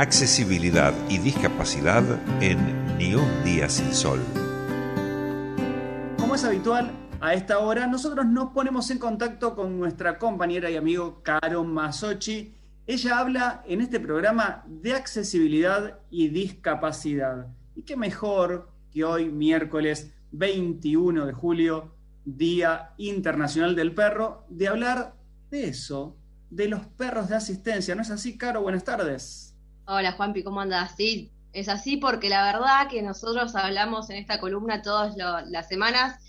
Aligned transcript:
accesibilidad 0.00 0.94
y 1.10 1.18
discapacidad 1.18 2.02
en 2.40 2.58
Ni 2.96 3.14
un 3.14 3.44
día 3.44 3.68
sin 3.68 3.92
sol. 3.92 4.18
Como 6.16 6.34
es 6.34 6.42
habitual, 6.42 6.90
a 7.20 7.34
esta 7.34 7.58
hora 7.58 7.86
nosotros 7.86 8.24
nos 8.24 8.52
ponemos 8.52 8.90
en 8.90 8.98
contacto 8.98 9.54
con 9.54 9.78
nuestra 9.78 10.18
compañera 10.18 10.70
y 10.70 10.76
amigo 10.76 11.20
Caro 11.22 11.64
Masochi. 11.64 12.54
Ella 12.86 13.18
habla 13.18 13.62
en 13.66 13.82
este 13.82 14.00
programa 14.00 14.64
de 14.66 14.94
accesibilidad 14.94 15.98
y 16.08 16.28
discapacidad. 16.28 17.48
Y 17.74 17.82
qué 17.82 17.94
mejor 17.94 18.70
que 18.90 19.04
hoy, 19.04 19.28
miércoles 19.28 20.14
21 20.32 21.26
de 21.26 21.32
julio, 21.34 21.94
Día 22.24 22.94
Internacional 22.96 23.76
del 23.76 23.94
Perro, 23.94 24.46
de 24.48 24.68
hablar 24.68 25.14
de 25.50 25.64
eso, 25.64 26.16
de 26.48 26.68
los 26.68 26.86
perros 26.86 27.28
de 27.28 27.36
asistencia. 27.36 27.94
¿No 27.94 28.00
es 28.00 28.10
así, 28.10 28.38
Caro? 28.38 28.62
Buenas 28.62 28.84
tardes. 28.84 29.49
Hola, 29.92 30.12
Juanpi, 30.12 30.44
¿cómo 30.44 30.60
andas? 30.60 30.94
Sí, 30.96 31.32
es 31.52 31.68
así 31.68 31.96
porque 31.96 32.28
la 32.28 32.44
verdad 32.44 32.88
que 32.88 33.02
nosotros 33.02 33.56
hablamos 33.56 34.08
en 34.08 34.18
esta 34.18 34.38
columna 34.38 34.82
todas 34.82 35.16
las 35.16 35.66
semanas 35.66 36.20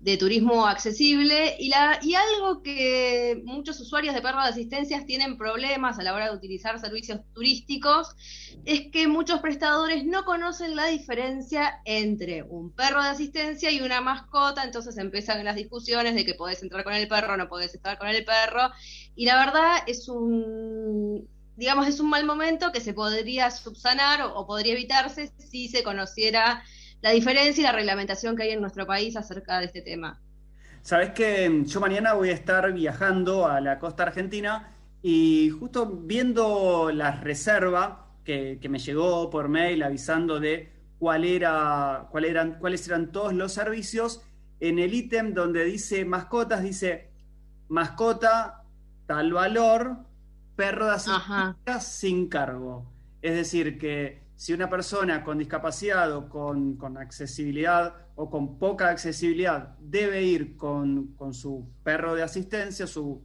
de 0.00 0.16
turismo 0.16 0.66
accesible 0.66 1.54
y, 1.58 1.70
algo 1.74 2.62
que 2.62 3.42
muchos 3.44 3.78
usuarios 3.78 4.14
de 4.14 4.22
perros 4.22 4.44
de 4.44 4.48
asistencia 4.48 5.04
tienen 5.04 5.36
problemas 5.36 5.98
a 5.98 6.02
la 6.02 6.14
hora 6.14 6.30
de 6.30 6.34
utilizar 6.34 6.80
servicios 6.80 7.20
turísticos 7.34 8.08
es 8.64 8.90
que 8.90 9.06
muchos 9.06 9.40
prestadores 9.40 10.06
no 10.06 10.24
conocen 10.24 10.74
la 10.74 10.86
diferencia 10.86 11.82
entre 11.84 12.42
un 12.42 12.72
perro 12.72 13.02
de 13.02 13.10
asistencia 13.10 13.70
y 13.70 13.82
una 13.82 14.00
mascota, 14.00 14.64
entonces 14.64 14.96
empiezan 14.96 15.44
las 15.44 15.56
discusiones 15.56 16.14
de 16.14 16.24
que 16.24 16.36
podés 16.36 16.62
entrar 16.62 16.84
con 16.84 16.94
el 16.94 17.06
perro, 17.06 17.36
no 17.36 17.50
podés 17.50 17.74
estar 17.74 17.98
con 17.98 18.08
el 18.08 18.24
perro 18.24 18.70
y 19.14 19.26
la 19.26 19.44
verdad 19.44 19.76
es 19.86 20.08
un 20.08 21.28
digamos 21.60 21.86
es 21.86 22.00
un 22.00 22.08
mal 22.08 22.24
momento 22.24 22.72
que 22.72 22.80
se 22.80 22.94
podría 22.94 23.50
subsanar 23.50 24.22
o 24.34 24.46
podría 24.46 24.72
evitarse 24.72 25.30
si 25.36 25.68
se 25.68 25.82
conociera 25.82 26.62
la 27.02 27.10
diferencia 27.10 27.60
y 27.60 27.64
la 27.64 27.72
reglamentación 27.72 28.34
que 28.34 28.44
hay 28.44 28.50
en 28.52 28.62
nuestro 28.62 28.86
país 28.86 29.14
acerca 29.14 29.58
de 29.58 29.66
este 29.66 29.82
tema. 29.82 30.18
Sabes 30.80 31.10
que 31.10 31.64
yo 31.66 31.80
mañana 31.80 32.14
voy 32.14 32.30
a 32.30 32.32
estar 32.32 32.72
viajando 32.72 33.46
a 33.46 33.60
la 33.60 33.78
costa 33.78 34.04
argentina 34.04 34.72
y 35.02 35.50
justo 35.50 35.84
viendo 35.84 36.90
la 36.94 37.12
reserva 37.12 38.06
que, 38.24 38.58
me 38.70 38.78
llegó 38.78 39.28
por 39.28 39.50
mail 39.50 39.82
avisando 39.82 40.40
de 40.40 40.72
cuál 40.98 41.26
era, 41.26 42.08
cuál 42.10 42.24
eran, 42.24 42.58
cuáles 42.58 42.88
eran 42.88 43.12
todos 43.12 43.34
los 43.34 43.52
servicios, 43.52 44.22
en 44.60 44.78
el 44.78 44.94
ítem 44.94 45.34
donde 45.34 45.66
dice 45.66 46.06
mascotas, 46.06 46.62
dice 46.62 47.10
mascota, 47.68 48.62
tal 49.06 49.34
valor, 49.34 50.09
perro 50.60 50.86
de 50.86 50.92
asistencia 50.92 51.80
sin 51.80 52.28
cargo. 52.28 52.84
Es 53.22 53.34
decir, 53.34 53.78
que 53.78 54.20
si 54.36 54.52
una 54.52 54.68
persona 54.68 55.24
con 55.24 55.38
discapacidad 55.38 56.12
o 56.12 56.28
con, 56.28 56.78
accesibilidad 56.98 57.94
o 58.14 58.28
con 58.28 58.58
poca 58.58 58.90
accesibilidad 58.90 59.78
debe 59.78 60.22
ir 60.22 60.58
con, 60.58 61.16
su 61.32 61.66
perro 61.82 62.14
de 62.14 62.22
asistencia, 62.22 62.86
su, 62.86 63.24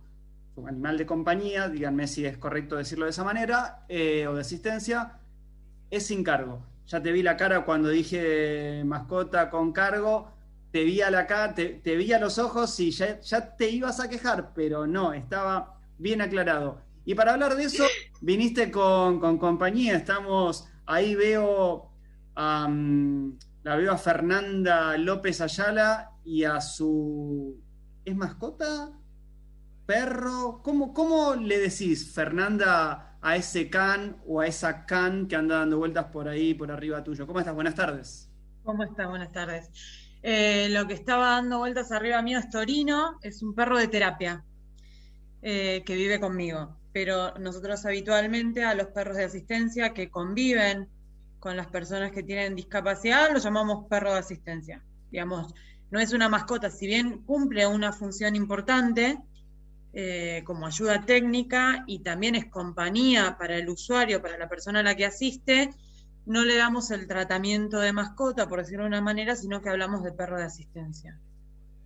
animal 0.65 0.97
de 0.97 1.05
compañía, 1.05 1.67
díganme 1.67 2.07
si 2.07 2.25
es 2.25 2.37
correcto 2.37 2.77
decirlo 2.77 3.03
de 3.03 3.11
esa 3.11 3.25
manera, 3.25 3.85
eh, 3.89 4.27
o 4.27 4.35
de 4.35 4.39
asistencia, 4.39 5.19
es 5.89 6.05
sin 6.05 6.23
cargo. 6.23 6.61
Ya 6.87 7.01
te 7.01 7.11
vi 7.11 7.21
la 7.21 7.35
cara 7.35 7.65
cuando 7.65 7.89
dije 7.89 8.81
mascota 8.85 9.49
con 9.49 9.73
cargo, 9.73 10.31
te 10.71 10.85
vi 10.85 11.01
a 11.01 11.11
la 11.11 11.27
cara, 11.27 11.53
te, 11.53 11.95
vi 11.97 12.13
a 12.13 12.19
los 12.19 12.39
ojos 12.39 12.79
y 12.79 12.91
ya, 12.91 13.19
ya 13.19 13.57
te 13.57 13.69
ibas 13.69 13.99
a 13.99 14.09
quejar, 14.09 14.53
pero 14.53 14.87
no, 14.87 15.11
estaba 15.11 15.79
bien 15.97 16.21
aclarado. 16.21 16.84
Y 17.05 17.13
para 17.13 17.33
hablar 17.33 17.55
de 17.55 17.65
eso, 17.65 17.85
viniste 18.21 18.71
con, 18.71 19.37
compañía, 19.37 19.95
estamos 19.95 20.67
Ahí 20.87 21.15
veo, 21.15 21.91
la 22.35 23.75
veo 23.75 23.91
a 23.91 23.97
Fernanda 23.97 24.97
López 24.97 25.41
Ayala 25.41 26.11
y 26.23 26.43
a 26.43 26.61
su... 26.61 27.59
¿Es 28.03 28.15
mascota? 28.15 28.91
¿Perro? 29.87 30.61
¿Cómo, 30.63 30.93
cómo 30.93 31.35
le 31.35 31.57
decís, 31.57 32.13
Fernanda, 32.13 33.17
a 33.21 33.35
ese 33.35 33.69
can 33.69 34.17
o 34.27 34.41
a 34.41 34.47
esa 34.47 34.85
can 34.85 35.27
que 35.27 35.35
anda 35.35 35.57
dando 35.57 35.79
vueltas 35.79 36.05
por 36.05 36.27
ahí, 36.27 36.53
por 36.53 36.71
arriba 36.71 37.03
tuyo? 37.03 37.25
¿Cómo 37.25 37.39
estás? 37.39 37.55
Buenas 37.55 37.73
tardes. 37.73 38.29
¿Cómo 38.63 38.83
estás? 38.83 39.07
Buenas 39.07 39.31
tardes. 39.31 39.71
Eh, 40.21 40.69
lo 40.69 40.87
que 40.87 40.93
estaba 40.93 41.31
dando 41.31 41.59
vueltas 41.59 41.91
arriba 41.91 42.21
mío 42.21 42.37
es 42.37 42.49
Torino, 42.49 43.17
es 43.23 43.41
un 43.41 43.55
perro 43.55 43.77
de 43.77 43.87
terapia 43.87 44.43
eh, 45.41 45.81
que 45.83 45.95
vive 45.95 46.19
conmigo 46.19 46.75
pero 46.95 47.33
nosotros 47.39 47.85
habitualmente 47.85 48.63
a 48.63 48.73
los 48.73 48.87
perros 48.87 49.17
de 49.17 49.25
asistencia 49.25 49.93
que 49.93 50.09
conviven 50.09 50.87
con 51.39 51.57
las 51.57 51.67
personas 51.67 52.13
que 52.13 52.23
tienen 52.23 52.55
discapacidad 52.55 53.33
los 53.33 53.43
llamamos 53.43 53.85
perro 53.89 54.13
de 54.13 54.19
asistencia. 54.19 54.81
Digamos, 55.11 55.53
no 55.91 55.99
es 55.99 56.13
una 56.13 56.29
mascota, 56.29 56.69
si 56.69 56.87
bien 56.87 57.23
cumple 57.25 57.67
una 57.67 57.91
función 57.91 58.33
importante 58.37 59.17
eh, 59.91 60.41
como 60.45 60.67
ayuda 60.67 61.05
técnica 61.05 61.83
y 61.85 61.99
también 61.99 62.35
es 62.35 62.45
compañía 62.45 63.35
para 63.37 63.57
el 63.57 63.67
usuario, 63.67 64.21
para 64.21 64.37
la 64.37 64.47
persona 64.47 64.79
a 64.79 64.83
la 64.83 64.95
que 64.95 65.05
asiste, 65.05 65.71
no 66.25 66.45
le 66.45 66.55
damos 66.55 66.91
el 66.91 67.07
tratamiento 67.07 67.79
de 67.79 67.91
mascota, 67.91 68.47
por 68.47 68.59
decirlo 68.59 68.83
de 68.83 68.87
una 68.87 69.01
manera, 69.01 69.35
sino 69.35 69.61
que 69.61 69.67
hablamos 69.67 70.01
de 70.01 70.13
perro 70.13 70.37
de 70.37 70.45
asistencia. 70.45 71.19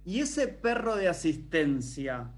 ¿Y 0.06 0.20
ese 0.20 0.50
perro 0.50 0.98
de 0.98 1.08
asistencia, 1.08 2.30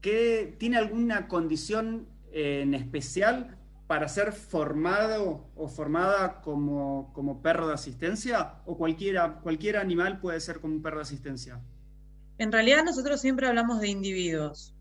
que 0.00 0.56
tiene 0.58 0.78
alguna 0.78 1.28
condición 1.28 2.06
eh, 2.32 2.60
en 2.62 2.74
especial 2.74 3.56
para 3.86 4.08
ser 4.08 4.32
formado 4.32 5.48
o 5.56 5.68
formada 5.68 6.40
como, 6.42 7.10
como 7.12 7.42
perro 7.42 7.66
de 7.66 7.74
asistencia 7.74 8.54
o 8.64 8.76
cualquiera, 8.76 9.40
cualquier 9.42 9.76
animal 9.76 10.20
puede 10.20 10.38
ser 10.40 10.60
como 10.60 10.74
un 10.74 10.82
perro 10.82 10.98
de 10.98 11.02
asistencia? 11.02 11.60
En 12.38 12.52
realidad 12.52 12.84
nosotros 12.84 13.20
siempre 13.20 13.48
hablamos 13.48 13.80
de 13.80 13.88
individuos, 13.88 14.74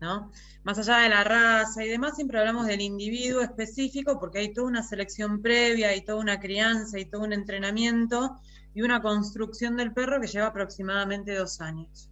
¿no? 0.00 0.30
Más 0.62 0.78
allá 0.78 0.98
de 0.98 1.08
la 1.08 1.24
raza 1.24 1.84
y 1.84 1.88
demás, 1.88 2.16
siempre 2.16 2.38
hablamos 2.38 2.66
del 2.66 2.82
individuo 2.82 3.40
específico 3.40 4.20
porque 4.20 4.40
hay 4.40 4.52
toda 4.52 4.68
una 4.68 4.82
selección 4.82 5.40
previa, 5.40 5.96
y 5.96 6.02
toda 6.02 6.18
una 6.18 6.38
crianza, 6.38 6.98
y 6.98 7.06
todo 7.06 7.22
un 7.22 7.32
entrenamiento 7.32 8.38
y 8.74 8.82
una 8.82 9.00
construcción 9.00 9.76
del 9.76 9.92
perro 9.92 10.20
que 10.20 10.26
lleva 10.26 10.48
aproximadamente 10.48 11.34
dos 11.34 11.60
años. 11.60 12.10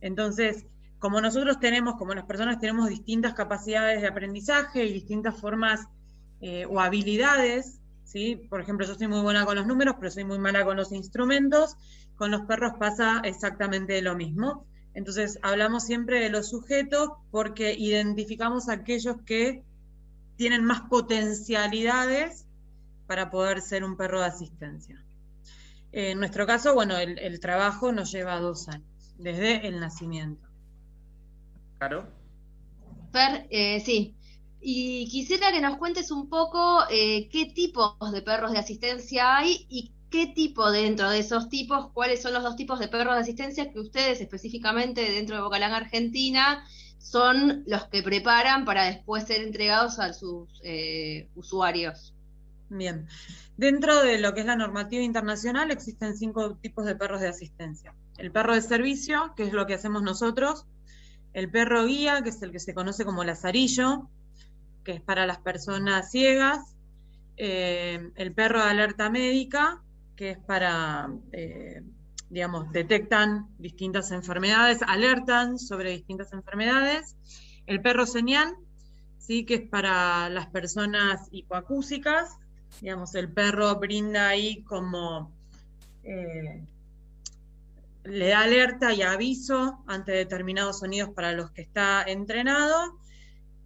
Entonces, 0.00 0.66
como 0.98 1.20
nosotros 1.20 1.60
tenemos, 1.60 1.96
como 1.96 2.14
las 2.14 2.24
personas 2.24 2.58
tenemos 2.58 2.88
distintas 2.88 3.34
capacidades 3.34 4.00
de 4.00 4.08
aprendizaje 4.08 4.84
y 4.84 4.92
distintas 4.92 5.36
formas 5.36 5.86
eh, 6.40 6.66
o 6.66 6.80
habilidades, 6.80 7.80
¿sí? 8.04 8.36
Por 8.48 8.60
ejemplo, 8.60 8.86
yo 8.86 8.94
soy 8.94 9.08
muy 9.08 9.20
buena 9.20 9.44
con 9.44 9.56
los 9.56 9.66
números, 9.66 9.96
pero 9.98 10.10
soy 10.10 10.24
muy 10.24 10.38
mala 10.38 10.64
con 10.64 10.76
los 10.76 10.92
instrumentos, 10.92 11.76
con 12.16 12.30
los 12.30 12.42
perros 12.42 12.72
pasa 12.78 13.20
exactamente 13.24 14.00
lo 14.00 14.16
mismo. 14.16 14.66
Entonces, 14.94 15.38
hablamos 15.42 15.84
siempre 15.84 16.20
de 16.20 16.30
los 16.30 16.48
sujetos 16.48 17.10
porque 17.30 17.74
identificamos 17.74 18.70
aquellos 18.70 19.16
que 19.26 19.62
tienen 20.36 20.64
más 20.64 20.82
potencialidades 20.82 22.46
para 23.06 23.30
poder 23.30 23.60
ser 23.60 23.84
un 23.84 23.96
perro 23.96 24.20
de 24.20 24.26
asistencia. 24.26 25.02
En 25.92 26.18
nuestro 26.18 26.46
caso, 26.46 26.74
bueno, 26.74 26.96
el 26.98 27.40
trabajo 27.40 27.92
nos 27.92 28.10
lleva 28.10 28.40
dos 28.40 28.68
años, 28.68 29.14
desde 29.18 29.66
el 29.66 29.80
nacimiento. 29.80 30.45
Claro. 31.78 32.06
Per, 33.12 33.46
eh, 33.50 33.80
sí. 33.80 34.14
Y 34.60 35.08
quisiera 35.10 35.52
que 35.52 35.60
nos 35.60 35.76
cuentes 35.76 36.10
un 36.10 36.28
poco 36.28 36.84
eh, 36.90 37.28
qué 37.30 37.46
tipos 37.46 37.94
de 38.12 38.22
perros 38.22 38.52
de 38.52 38.58
asistencia 38.58 39.36
hay 39.36 39.66
y 39.68 39.92
qué 40.10 40.26
tipo 40.28 40.70
dentro 40.70 41.10
de 41.10 41.18
esos 41.18 41.48
tipos, 41.48 41.90
cuáles 41.92 42.22
son 42.22 42.32
los 42.32 42.42
dos 42.42 42.56
tipos 42.56 42.78
de 42.78 42.88
perros 42.88 43.14
de 43.14 43.20
asistencia 43.20 43.70
que 43.70 43.80
ustedes 43.80 44.20
específicamente 44.20 45.02
dentro 45.12 45.36
de 45.36 45.42
Bocalán 45.42 45.72
Argentina 45.72 46.64
son 46.98 47.64
los 47.66 47.84
que 47.86 48.02
preparan 48.02 48.64
para 48.64 48.86
después 48.86 49.24
ser 49.24 49.42
entregados 49.42 49.98
a 49.98 50.12
sus 50.12 50.48
eh, 50.64 51.28
usuarios. 51.34 52.14
Bien, 52.68 53.06
dentro 53.56 54.02
de 54.02 54.18
lo 54.18 54.34
que 54.34 54.40
es 54.40 54.46
la 54.46 54.56
normativa 54.56 55.02
internacional 55.02 55.70
existen 55.70 56.16
cinco 56.16 56.56
tipos 56.56 56.84
de 56.84 56.96
perros 56.96 57.20
de 57.20 57.28
asistencia. 57.28 57.94
El 58.18 58.32
perro 58.32 58.54
de 58.54 58.62
servicio, 58.62 59.34
que 59.36 59.44
es 59.44 59.52
lo 59.52 59.66
que 59.66 59.74
hacemos 59.74 60.02
nosotros, 60.02 60.66
el 61.36 61.50
perro 61.50 61.84
guía, 61.84 62.22
que 62.22 62.30
es 62.30 62.40
el 62.40 62.50
que 62.50 62.58
se 62.58 62.72
conoce 62.72 63.04
como 63.04 63.22
lazarillo, 63.22 64.08
que 64.82 64.92
es 64.92 65.02
para 65.02 65.26
las 65.26 65.36
personas 65.36 66.10
ciegas, 66.10 66.74
eh, 67.36 68.10
el 68.14 68.32
perro 68.32 68.64
de 68.64 68.70
alerta 68.70 69.10
médica, 69.10 69.82
que 70.16 70.30
es 70.30 70.38
para, 70.38 71.10
eh, 71.32 71.82
digamos, 72.30 72.72
detectan 72.72 73.48
distintas 73.58 74.12
enfermedades, 74.12 74.80
alertan 74.86 75.58
sobre 75.58 75.90
distintas 75.90 76.32
enfermedades, 76.32 77.16
el 77.66 77.82
perro 77.82 78.06
señal, 78.06 78.56
sí, 79.18 79.44
que 79.44 79.56
es 79.56 79.68
para 79.68 80.30
las 80.30 80.46
personas 80.46 81.28
hipoacúsicas, 81.32 82.38
digamos, 82.80 83.14
el 83.14 83.30
perro 83.30 83.78
brinda 83.78 84.28
ahí 84.28 84.62
como 84.62 85.30
eh, 86.02 86.62
le 88.08 88.28
da 88.28 88.40
alerta 88.40 88.92
y 88.92 89.02
aviso 89.02 89.82
ante 89.86 90.12
determinados 90.12 90.80
sonidos 90.80 91.10
para 91.10 91.32
los 91.32 91.50
que 91.50 91.62
está 91.62 92.02
entrenado. 92.02 92.98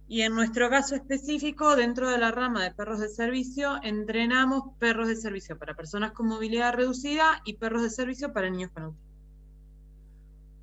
Y 0.07 0.21
en 0.21 0.35
nuestro 0.35 0.69
caso 0.69 0.95
específico, 0.95 1.75
dentro 1.75 2.09
de 2.09 2.17
la 2.17 2.31
rama 2.31 2.63
de 2.63 2.71
perros 2.71 2.99
de 2.99 3.07
servicio, 3.07 3.79
entrenamos 3.81 4.75
perros 4.77 5.07
de 5.07 5.15
servicio 5.15 5.57
para 5.57 5.73
personas 5.73 6.11
con 6.11 6.27
movilidad 6.27 6.73
reducida 6.73 7.41
y 7.45 7.53
perros 7.53 7.81
de 7.83 7.89
servicio 7.89 8.33
para 8.33 8.49
niños 8.49 8.71
con 8.71 8.83
autismo. 8.83 9.09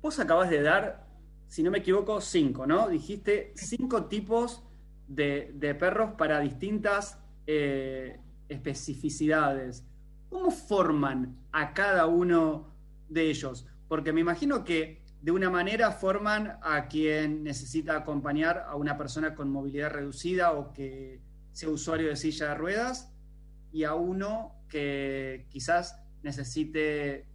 Vos 0.01 0.19
acabas 0.19 0.49
de 0.49 0.61
dar, 0.61 1.07
si 1.47 1.63
no 1.63 1.71
me 1.71 1.79
equivoco, 1.79 2.21
cinco, 2.21 2.67
¿no? 2.67 2.87
Dijiste 2.89 3.53
cinco 3.55 4.05
tipos 4.05 4.63
de, 5.07 5.75
perros 5.79 6.11
para 6.15 6.39
distintas 6.39 7.17
eh, 7.47 8.19
especificidades. 8.47 9.83
¿Cómo 10.29 10.51
forman 10.51 11.35
a 11.51 11.73
cada 11.73 12.05
uno 12.05 12.69
de 13.09 13.29
ellos? 13.29 13.67
Porque 13.87 14.13
me 14.13 14.21
imagino 14.21 14.63
que 14.63 15.01
de 15.21 15.31
una 15.31 15.49
manera 15.49 15.91
forman 15.91 16.57
a 16.61 16.87
quien 16.87 17.43
necesita 17.43 17.97
acompañar 17.97 18.65
a 18.67 18.75
una 18.75 18.97
persona 18.97 19.35
con 19.35 19.51
movilidad 19.51 19.91
reducida 19.91 20.53
o 20.53 20.71
que 20.71 21.21
sea 21.51 21.69
usuario 21.69 22.07
de 22.09 22.15
silla 22.15 22.49
de 22.49 22.55
ruedas 22.55 23.11
y 23.71 23.83
a 23.83 23.95
uno 23.95 24.55
que 24.69 25.47
quizás 25.49 26.01
necesite 26.23 27.25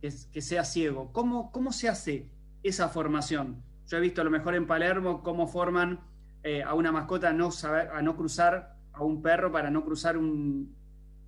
que, 0.00 0.40
sea 0.40 0.64
ciego. 0.64 1.12
¿Cómo, 1.12 1.50
¿Cómo, 1.52 1.72
se 1.72 1.88
hace 1.88 2.28
esa 2.62 2.88
formación? 2.88 3.62
Yo 3.86 3.98
he 3.98 4.00
visto 4.00 4.20
a 4.20 4.24
lo 4.24 4.30
mejor 4.30 4.54
en 4.54 4.66
Palermo 4.66 5.22
cómo 5.22 5.46
forman 5.46 6.00
eh, 6.42 6.62
a 6.62 6.74
una 6.74 6.92
mascota 6.92 7.30
a 7.30 7.32
no, 7.32 7.50
saber, 7.50 7.88
a 7.88 8.02
no 8.02 8.16
cruzar, 8.16 8.76
a 8.92 9.02
un 9.02 9.22
perro 9.22 9.50
para 9.52 9.70
no 9.70 9.84
cruzar 9.84 10.16
un, 10.16 10.74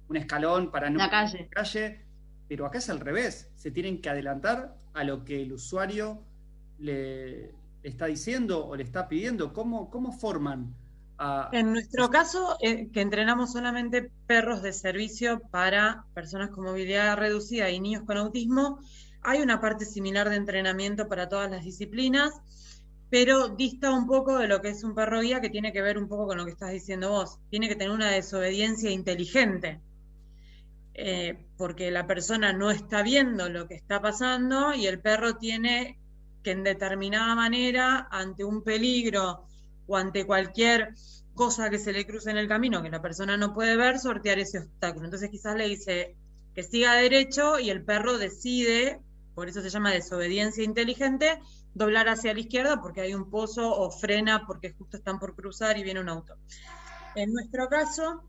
un 0.09 0.17
escalón, 0.17 0.71
para 0.71 0.91
no 0.91 0.99
la 0.99 1.11
calle. 1.11 1.49
Calle 1.51 2.04
pero 2.49 2.67
acá 2.67 2.79
es 2.79 2.91
al 2.91 3.01
revés, 3.01 3.51
se 3.57 3.71
tienen 3.71 4.01
que 4.01 4.11
adelantar 4.11 4.77
a 4.93 5.05
lo 5.05 5.25
que 5.25 5.43
el 5.43 5.53
usuario 5.53 6.23
le, 6.79 7.53
está 7.83 8.07
diciendo 8.07 8.67
o 8.67 8.77
le 8.77 8.83
está 8.83 9.09
pidiendo. 9.09 9.53
¿Cómo, 9.53 9.91
cómo 9.91 10.13
forman? 10.13 10.75
A... 11.19 11.49
En 11.53 11.73
nuestro 11.73 12.11
caso, 12.11 12.57
eh, 12.61 12.91
que 12.91 13.01
entrenamos 13.01 13.53
solamente 13.53 14.11
perros 14.27 14.63
de 14.63 14.73
servicio 14.73 15.41
para 15.51 16.05
personas 16.15 16.51
con 16.51 16.65
movilidad 16.65 17.17
reducida 17.17 17.71
y 17.71 17.79
niños 17.81 18.03
con 18.05 18.17
autismo, 18.17 18.81
hay 19.23 19.41
una 19.41 19.61
parte 19.61 19.87
similar 19.87 20.29
de 20.29 20.37
entrenamiento 20.37 21.09
para 21.09 21.29
todas 21.29 21.51
las 21.51 21.65
disciplinas, 21.65 22.33
pero 23.11 23.49
dista 23.49 23.93
un 23.93 24.07
poco 24.07 24.39
de 24.39 24.49
lo 24.49 24.61
que 24.61 24.71
es 24.71 24.83
un 24.83 24.95
perro 24.95 25.21
guía 25.21 25.41
que 25.41 25.51
tiene 25.51 25.73
que 25.73 25.83
ver 25.83 25.99
un 25.99 26.09
poco 26.09 26.27
con 26.27 26.37
lo 26.37 26.45
que 26.45 26.51
estás 26.51 26.73
diciendo 26.73 27.11
vos. 27.11 27.39
Tiene 27.49 27.69
que 27.69 27.77
tener 27.77 27.95
una 27.95 28.11
desobediencia 28.11 28.91
inteligente. 28.91 29.81
Eh, 30.97 31.47
porque 31.57 31.91
la 31.91 32.07
persona 32.07 32.53
no 32.53 32.71
está 32.71 33.03
viendo 33.03 33.49
lo 33.49 33.67
que 33.67 33.75
está 33.75 34.01
pasando 34.01 34.73
y 34.73 34.87
el 34.87 35.01
perro 35.01 35.37
tiene 35.37 35.99
que 36.45 36.53
en 36.53 36.63
determinada 36.63 37.35
manera, 37.35 38.07
ante 38.13 38.45
un 38.45 38.63
peligro 38.63 39.45
o 39.89 39.97
ante 39.97 40.25
cualquier 40.25 40.95
cosa 41.35 41.69
que 41.69 41.81
se 41.81 41.93
le 41.93 42.07
cruce 42.07 42.31
en 42.31 42.39
el 42.39 42.47
camino 42.47 42.81
que 42.83 42.91
la 42.91 43.03
persona 43.03 43.37
no 43.37 43.53
puede 43.53 43.77
ver, 43.77 43.99
sortear 43.99 44.39
ese 44.39 44.61
obstáculo. 44.61 45.07
Entonces 45.07 45.31
quizás 45.31 45.57
le 45.57 45.67
dice 45.67 46.15
que 46.55 46.63
siga 46.63 46.95
derecho 46.95 47.59
y 47.59 47.71
el 47.71 47.83
perro 47.83 48.17
decide, 48.17 49.01
por 49.35 49.49
eso 49.49 49.63
se 49.63 49.71
llama 49.71 49.91
desobediencia 49.91 50.63
inteligente, 50.63 51.41
doblar 51.75 52.09
hacia 52.09 52.35
la 52.35 52.41
izquierda 52.41 52.81
porque 52.81 53.01
hay 53.01 53.15
un 53.15 53.31
pozo 53.31 53.75
o 53.75 53.91
frena 53.91 54.47
porque 54.47 54.73
justo 54.73 54.97
están 54.97 55.19
por 55.19 55.35
cruzar 55.35 55.77
y 55.77 55.83
viene 55.83 56.01
un 56.01 56.09
auto. 56.09 56.37
En 57.17 57.33
nuestro 57.33 57.69
caso, 57.69 58.23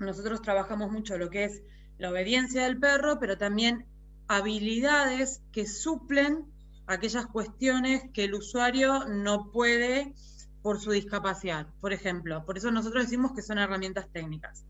nosotros 0.00 0.42
trabajamos 0.42 0.90
mucho 0.90 1.16
lo 1.18 1.30
que 1.30 1.44
es 1.44 1.62
la 1.98 2.10
obediencia 2.10 2.64
del 2.64 2.78
perro, 2.78 3.18
pero 3.18 3.38
también 3.38 3.86
habilidades 4.28 5.42
que 5.52 5.66
suplen 5.66 6.46
aquellas 6.86 7.26
cuestiones 7.26 8.02
que 8.12 8.24
el 8.24 8.34
usuario 8.34 9.06
no 9.08 9.50
puede 9.50 10.14
por 10.62 10.80
su 10.80 10.92
discapacidad. 10.92 11.66
Por 11.80 11.92
ejemplo, 11.92 12.44
por 12.44 12.56
eso 12.56 12.70
nosotros 12.70 13.04
decimos 13.04 13.32
que 13.32 13.42
son 13.42 13.58
herramientas 13.58 14.08
técnicas. 14.12 14.64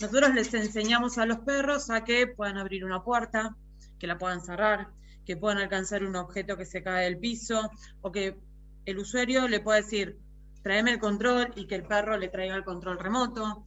Nosotros 0.00 0.34
les 0.34 0.52
enseñamos 0.54 1.18
a 1.18 1.26
los 1.26 1.40
perros 1.40 1.90
a 1.90 2.02
que 2.02 2.26
puedan 2.26 2.58
abrir 2.58 2.84
una 2.84 3.04
puerta, 3.04 3.54
que 3.98 4.06
la 4.06 4.18
puedan 4.18 4.40
cerrar, 4.40 4.88
que 5.24 5.36
puedan 5.36 5.58
alcanzar 5.58 6.04
un 6.04 6.16
objeto 6.16 6.56
que 6.56 6.66
se 6.66 6.82
cae 6.82 7.04
del 7.04 7.18
piso, 7.18 7.70
o 8.00 8.10
que 8.10 8.38
el 8.86 8.98
usuario 8.98 9.48
le 9.48 9.60
pueda 9.60 9.80
decir, 9.80 10.18
tráeme 10.62 10.92
el 10.92 10.98
control 10.98 11.52
y 11.56 11.66
que 11.66 11.74
el 11.74 11.84
perro 11.84 12.16
le 12.16 12.28
traiga 12.28 12.56
el 12.56 12.64
control 12.64 12.98
remoto. 12.98 13.66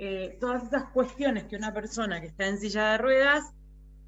Eh, 0.00 0.38
todas 0.40 0.62
esas 0.62 0.90
cuestiones 0.90 1.44
que 1.44 1.56
una 1.56 1.74
persona 1.74 2.20
que 2.20 2.28
está 2.28 2.46
en 2.46 2.58
silla 2.58 2.92
de 2.92 2.98
ruedas, 2.98 3.52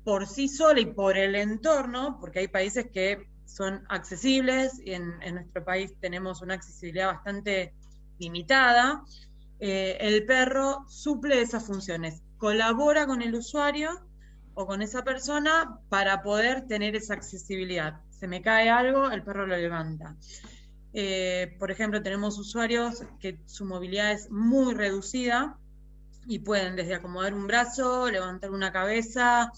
por 0.05 0.27
sí 0.29 0.49
sola 0.49 0.81
y 0.81 0.87
por 0.87 1.19
el 1.19 1.35
entorno, 1.35 2.19
porque 2.21 2.39
hay 2.39 2.49
países 2.49 2.87
que 2.93 3.29
son 3.45 3.85
accesibles 3.89 4.81
y 4.85 4.93
en, 4.93 5.19
nuestro 5.35 5.65
país 5.65 5.93
tenemos 6.01 6.43
una 6.43 6.55
accesibilidad 6.55 7.09
bastante 7.09 7.75
limitada, 8.19 9.03
eh, 9.59 9.99
el 10.01 10.25
perro 10.25 10.85
suple 10.89 11.43
esas 11.43 11.67
funciones, 11.67 12.23
colabora 12.39 13.07
con 13.07 13.21
el 13.21 13.35
usuario 13.35 13.91
o 14.55 14.67
con 14.67 14.83
esa 14.83 15.03
persona 15.03 15.81
para 15.89 16.23
poder 16.23 16.67
tener 16.69 16.95
esa 16.95 17.15
accesibilidad. 17.15 18.01
Se 18.11 18.29
me 18.29 18.43
cae 18.43 18.71
algo, 18.71 19.11
el 19.11 19.25
perro 19.25 19.47
lo 19.47 19.57
levanta. 19.57 20.17
Eh, 20.93 21.57
por 21.59 21.71
ejemplo, 21.71 22.03
tenemos 22.03 22.39
usuarios 22.39 23.03
que 23.19 23.41
su 23.47 23.65
movilidad 23.65 24.13
es 24.13 24.31
muy 24.31 24.75
reducida, 24.75 25.59
y 26.27 26.41
pueden 26.41 26.77
desde 26.77 26.95
acomodar 26.95 27.35
un 27.35 27.47
brazo, 27.47 28.11
levantar 28.11 28.51
una 28.51 28.73
cabeza, 28.73 29.53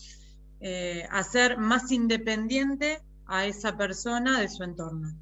eh, 0.61 1.07
hacer 1.11 1.59
más 1.59 1.91
independiente 1.91 3.03
a 3.27 3.47
esa 3.47 3.77
persona 3.77 4.41
de 4.41 4.49
su 4.49 4.63
entorno. 4.63 5.13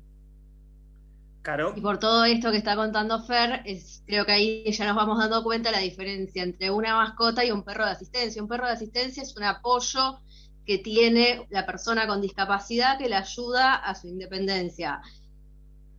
Caro. 1.42 1.72
Y 1.74 1.80
por 1.80 1.98
todo 1.98 2.24
esto 2.26 2.50
que 2.50 2.58
está 2.58 2.76
contando 2.76 3.22
Fer, 3.24 3.62
es, 3.64 4.02
creo 4.06 4.26
que 4.26 4.32
ahí 4.32 4.70
ya 4.70 4.86
nos 4.86 4.96
vamos 4.96 5.18
dando 5.18 5.42
cuenta 5.42 5.70
la 5.70 5.78
diferencia 5.78 6.42
entre 6.42 6.70
una 6.70 6.94
mascota 6.94 7.42
y 7.44 7.50
un 7.50 7.62
perro 7.62 7.86
de 7.86 7.92
asistencia. 7.92 8.42
Un 8.42 8.48
perro 8.48 8.66
de 8.66 8.72
asistencia 8.72 9.22
es 9.22 9.34
un 9.36 9.44
apoyo 9.44 10.20
que 10.66 10.76
tiene 10.78 11.46
la 11.48 11.64
persona 11.64 12.06
con 12.06 12.20
discapacidad 12.20 12.98
que 12.98 13.08
le 13.08 13.16
ayuda 13.16 13.76
a 13.76 13.94
su 13.94 14.08
independencia. 14.08 15.00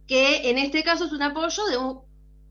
Que 0.05 0.51
en 0.51 0.59
este 0.59 0.83
caso 0.83 1.05
es 1.05 1.11
un 1.11 1.23
apoyo 1.23 1.65
de 1.65 1.77
un, 1.77 2.01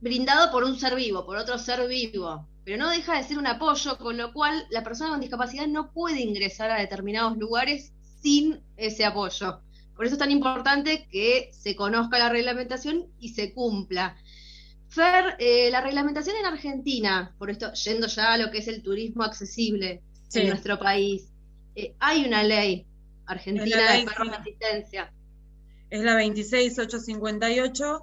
brindado 0.00 0.50
por 0.50 0.64
un 0.64 0.76
ser 0.76 0.96
vivo, 0.96 1.24
por 1.24 1.36
otro 1.36 1.58
ser 1.58 1.86
vivo 1.86 2.49
pero 2.64 2.76
no 2.76 2.90
deja 2.90 3.16
de 3.16 3.24
ser 3.24 3.38
un 3.38 3.46
apoyo, 3.46 3.98
con 3.98 4.16
lo 4.16 4.32
cual 4.32 4.66
la 4.70 4.82
persona 4.82 5.10
con 5.10 5.20
discapacidad 5.20 5.66
no 5.66 5.92
puede 5.92 6.20
ingresar 6.20 6.70
a 6.70 6.80
determinados 6.80 7.36
lugares 7.36 7.92
sin 8.20 8.60
ese 8.76 9.04
apoyo. 9.04 9.60
Por 9.96 10.06
eso 10.06 10.14
es 10.14 10.18
tan 10.18 10.30
importante 10.30 11.06
que 11.10 11.50
se 11.52 11.76
conozca 11.76 12.18
la 12.18 12.28
reglamentación 12.28 13.06
y 13.18 13.30
se 13.30 13.52
cumpla. 13.52 14.16
Fer, 14.88 15.36
eh, 15.38 15.70
la 15.70 15.80
reglamentación 15.80 16.36
en 16.36 16.46
Argentina, 16.46 17.34
por 17.38 17.50
esto, 17.50 17.72
yendo 17.74 18.06
ya 18.06 18.32
a 18.32 18.38
lo 18.38 18.50
que 18.50 18.58
es 18.58 18.68
el 18.68 18.82
turismo 18.82 19.22
accesible 19.22 20.02
en 20.34 20.48
nuestro 20.48 20.78
país, 20.78 21.28
eh, 21.74 21.94
hay 22.00 22.24
una 22.24 22.42
ley 22.42 22.86
argentina 23.26 23.92
de 23.92 24.04
perros 24.04 24.30
de 24.30 24.36
asistencia. 24.36 25.12
Es 25.90 26.02
la 26.02 26.14
26858, 26.14 28.02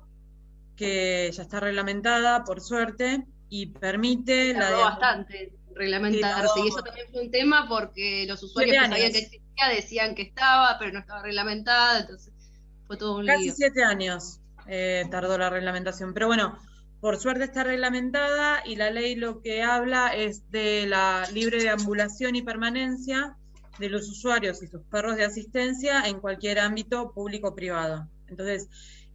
que 0.76 1.32
ya 1.34 1.42
está 1.42 1.60
reglamentada, 1.60 2.44
por 2.44 2.62
suerte, 2.62 3.26
y 3.50 3.68
permite 3.68 4.54
la 4.54 4.70
de... 4.70 4.76
bastante 4.76 5.54
reglamentarse 5.74 6.60
y 6.64 6.68
eso 6.68 6.82
también 6.82 7.08
fue 7.12 7.22
un 7.22 7.32
tema 7.32 7.68
porque 7.68 8.26
los 8.28 8.42
usuarios 8.42 8.76
que 8.76 8.90
sabían 8.90 9.12
que 9.12 9.20
existía 9.20 9.70
decían 9.76 10.16
que 10.16 10.24
estaba 10.24 10.78
pero 10.80 10.92
no 10.92 11.00
estaba 11.00 11.22
reglamentada 11.22 12.00
entonces 12.00 12.34
fue 12.88 12.98
todo 12.98 13.18
un 13.18 13.26
casi 13.26 13.52
siete 13.52 13.84
años 13.84 14.40
eh, 14.68 15.06
tardó 15.12 15.38
la 15.38 15.50
reglamentación 15.50 16.14
pero 16.14 16.28
bueno 16.28 16.58
por 17.00 17.18
suerte 17.18 17.44
está 17.44 17.64
reglamentada 17.64 18.64
y 18.66 18.76
la 18.76 18.90
ley 18.90 19.16
lo 19.16 19.42
que 19.42 19.62
habla 19.62 20.16
es 20.16 20.50
de 20.50 20.88
la 20.88 21.28
libre 21.32 21.62
deambulación 21.62 22.36
y 22.36 22.42
permanencia 22.42 23.38
de 23.78 23.90
los 23.90 24.10
usuarios 24.10 24.64
y 24.64 24.68
sus 24.68 24.82
perros 24.84 25.16
de 25.16 25.26
asistencia 25.26 26.08
en 26.08 26.20
cualquier 26.20 26.60
ámbito 26.60 27.12
público 27.12 27.50
o 27.50 27.56
privado. 27.56 28.08
Entonces 28.28 28.68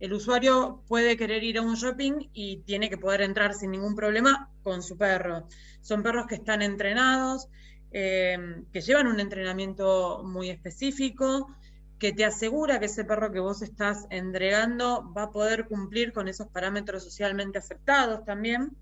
el 0.03 0.15
usuario 0.15 0.83
puede 0.89 1.17
querer 1.17 1.45
ir 1.45 1.59
a 1.59 1.63
un 1.63 1.77
shopping 1.77 2.29
y 2.33 2.57
tiene 2.63 2.91
que 2.91 2.99
poder 2.99 3.23
entrar 3.23 3.55
sin 3.55 3.71
ningún 3.71 3.95
problema 3.95 4.51
con 4.65 4.83
su 4.83 4.99
perro. 4.99 5.47
Son 5.81 6.03
perros 6.03 6.27
que 6.27 6.35
están 6.35 6.61
entrenados, 6.61 7.47
eh, 7.93 8.37
que 8.73 8.81
llevan 8.81 9.07
un 9.07 9.21
entrenamiento 9.21 10.25
muy 10.25 10.51
específico, 10.51 11.55
que 12.01 12.13
te 12.13 12.25
asegura 12.25 12.81
que 12.81 12.87
ese 12.87 13.05
perro 13.05 13.31
que 13.31 13.39
vos 13.39 13.63
estás 13.63 14.09
entregando 14.11 15.09
va 15.17 15.23
a 15.23 15.31
poder 15.31 15.69
cumplir 15.69 16.13
con 16.13 16.27
esos 16.27 16.49
parámetros 16.49 17.05
socialmente 17.05 17.59
aceptados 17.59 18.25
también. 18.25 18.77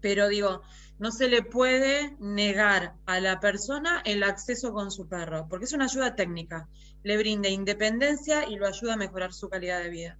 Pero 0.00 0.28
digo, 0.28 0.62
no 0.98 1.12
se 1.12 1.28
le 1.28 1.42
puede 1.42 2.16
negar 2.20 2.94
a 3.04 3.20
la 3.20 3.38
persona 3.38 4.00
el 4.06 4.22
acceso 4.22 4.72
con 4.72 4.90
su 4.92 5.08
perro, 5.08 5.46
porque 5.46 5.66
es 5.66 5.74
una 5.74 5.84
ayuda 5.84 6.14
técnica, 6.14 6.70
le 7.02 7.18
brinda 7.18 7.50
independencia 7.50 8.48
y 8.48 8.56
lo 8.56 8.66
ayuda 8.66 8.94
a 8.94 8.96
mejorar 8.96 9.34
su 9.34 9.50
calidad 9.50 9.82
de 9.82 9.90
vida. 9.90 10.18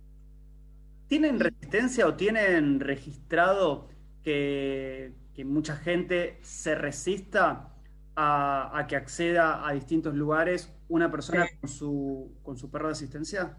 ¿Tienen 1.08 1.40
resistencia 1.40 2.06
o 2.06 2.14
tienen 2.14 2.80
registrado 2.80 3.88
que, 4.22 5.14
mucha 5.44 5.76
gente 5.76 6.38
se 6.42 6.74
resista 6.74 7.72
a, 8.16 8.84
que 8.88 8.96
acceda 8.96 9.66
a 9.66 9.72
distintos 9.72 10.14
lugares 10.14 10.72
una 10.88 11.10
persona 11.12 11.46
con, 11.60 11.70
su, 11.70 12.32
con 12.42 12.58
su 12.58 12.70
perro 12.70 12.88
de 12.88 12.92
asistencia? 12.92 13.56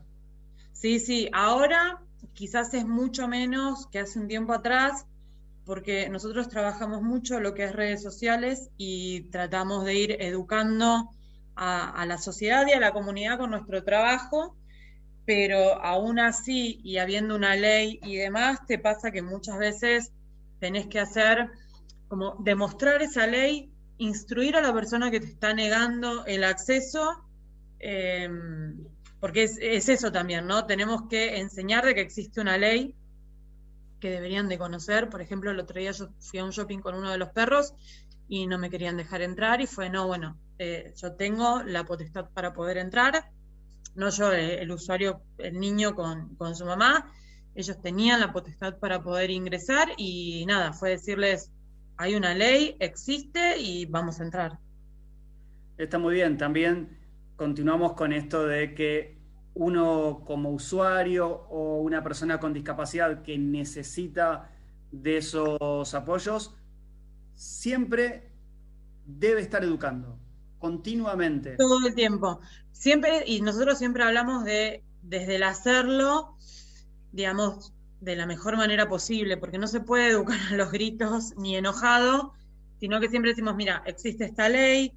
Sí, 0.74 1.00
sí, 1.00 1.30
ahora 1.34 2.02
quizás 2.34 2.74
es 2.74 2.86
mucho 2.86 3.28
menos 3.28 3.88
que 3.88 4.00
hace 4.00 4.20
un 4.20 4.28
tiempo 4.28 4.54
atrás, 4.54 5.06
porque 5.66 6.10
nosotros 6.10 6.50
trabajamos 6.50 7.02
mucho 7.02 7.40
lo 7.40 7.54
que 7.54 7.64
es 7.64 7.74
redes 7.74 8.04
sociales 8.04 8.70
y 8.78 9.22
tratamos 9.30 9.86
de 9.86 9.96
ir 9.96 10.18
educando 10.20 11.10
a, 11.56 12.06
la 12.06 12.18
sociedad 12.18 12.66
y 12.68 12.72
a 12.72 12.80
la 12.80 12.94
comunidad 12.94 13.38
con 13.38 13.52
nuestro 13.52 13.84
trabajo, 13.84 14.56
pero 15.30 15.80
aún 15.84 16.18
así, 16.18 16.82
y 16.84 16.98
habiendo 16.98 17.36
una 17.36 17.56
ley 17.56 18.00
y 18.02 18.16
demás, 18.16 18.66
te 18.66 18.80
pasa 18.80 19.12
que 19.12 19.22
muchas 19.22 19.60
veces 19.60 20.12
tenés 20.60 20.88
que 20.88 21.00
hacer 21.00 21.52
como 22.08 22.36
demostrar 22.40 23.04
esa 23.04 23.28
ley, 23.28 23.72
instruir 24.00 24.56
a 24.56 24.62
la 24.62 24.74
persona 24.74 25.12
que 25.12 25.20
te 25.20 25.28
está 25.28 25.54
negando 25.54 26.26
el 26.26 26.44
acceso, 26.44 27.24
em, 27.78 28.76
porque 29.20 29.44
es, 29.44 29.60
es, 29.62 29.90
eso 29.90 30.12
también, 30.12 30.48
¿no? 30.48 30.66
Tenemos 30.66 31.04
que 31.08 31.38
enseñar 31.38 31.86
de 31.86 31.94
que 31.94 32.02
existe 32.02 32.42
una 32.42 32.58
ley 32.58 32.96
que 34.00 34.10
deberían 34.10 34.50
de 34.50 34.58
conocer. 34.58 35.12
Por 35.12 35.22
ejemplo, 35.22 35.52
el 35.52 35.60
otro 35.60 35.80
día 35.80 35.92
yo 35.92 36.10
fui 36.18 36.40
a 36.40 36.44
un 36.44 36.50
shopping 36.50 36.80
con 36.80 36.96
uno 36.96 37.12
de 37.12 37.20
los 37.20 37.30
perros 37.30 37.76
y 38.28 38.48
no 38.48 38.58
me 38.58 38.72
querían 38.72 38.98
dejar 38.98 39.22
entrar 39.22 39.62
y 39.62 39.68
fue, 39.68 39.92
no, 39.92 40.08
bueno, 40.08 40.40
eh, 40.58 40.92
yo 40.96 41.14
tengo 41.14 41.62
la 41.62 41.84
potestad 41.86 42.30
para 42.34 42.52
poder 42.52 42.78
entrar, 42.78 43.30
no 44.00 44.10
yo, 44.10 44.32
el 44.32 44.72
usuario, 44.72 45.22
el 45.38 45.60
niño 45.60 45.94
con, 45.94 46.36
con 46.36 46.56
su 46.56 46.66
mamá, 46.66 47.12
ellos 47.54 47.80
tenían 47.82 48.22
la 48.22 48.32
potestad 48.32 48.80
para 48.80 49.04
poder 49.04 49.30
ingresar 49.30 49.90
y 49.98 50.46
nada, 50.48 50.74
fue 50.74 50.92
decirles, 50.92 51.52
hay 51.98 52.16
una 52.16 52.34
ley, 52.34 52.78
existe 52.80 53.58
y 53.60 53.86
vamos 53.86 54.20
a 54.20 54.24
entrar. 54.24 54.60
Está 55.78 56.00
muy 56.00 56.16
bien, 56.16 56.38
también 56.38 56.98
continuamos 57.36 57.94
con 57.94 58.14
esto 58.14 58.48
de 58.48 58.74
que 58.74 59.18
uno 59.54 60.24
como 60.26 60.52
usuario 60.52 61.28
o 61.28 61.82
una 61.82 62.02
persona 62.02 62.40
con 62.40 62.54
discapacidad 62.54 63.22
que 63.22 63.38
necesita 63.38 64.52
de 64.92 65.18
esos 65.18 65.94
apoyos, 65.94 66.56
siempre 67.36 68.32
debe 69.06 69.42
estar 69.42 69.64
educando, 69.64 70.18
continuamente. 70.60 71.56
Todo 71.58 71.88
el 71.88 71.96
tiempo. 71.96 72.40
Siempre, 72.72 73.24
y 73.26 73.42
nosotros 73.42 73.78
siempre 73.78 74.04
hablamos 74.04 74.44
de, 74.44 74.84
desde 75.02 75.38
el 75.38 75.44
hacerlo, 75.44 76.36
digamos, 77.12 77.74
de 78.02 78.16
la 78.16 78.26
mejor 78.26 78.58
manera 78.58 78.88
posible, 78.88 79.38
porque 79.38 79.58
no 79.58 79.68
se 79.68 79.82
puede 79.82 80.10
educar 80.10 80.40
a 80.52 80.56
los 80.56 80.72
gritos 80.72 81.34
ni 81.38 81.56
enojado, 81.56 82.34
sino 82.80 83.00
que 83.00 83.10
siempre 83.10 83.32
decimos, 83.32 83.56
mira, 83.56 83.84
existe 83.86 84.26
esta 84.26 84.48
ley, 84.48 84.94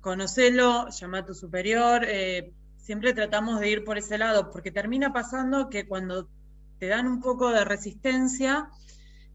conocelo, 0.00 0.88
llama 0.88 1.18
a 1.18 1.26
tu 1.26 1.34
superior, 1.34 2.04
eh, 2.04 2.52
siempre 2.76 3.14
tratamos 3.14 3.60
de 3.60 3.70
ir 3.70 3.84
por 3.84 3.98
ese 3.98 4.18
lado, 4.18 4.50
porque 4.50 4.72
termina 4.72 5.12
pasando 5.12 5.68
que 5.68 5.86
cuando 5.86 6.28
te 6.78 6.88
dan 6.88 7.06
un 7.06 7.20
poco 7.20 7.50
de 7.50 7.64
resistencia 7.64 8.68